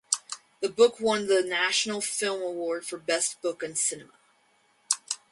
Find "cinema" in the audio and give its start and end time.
3.75-4.13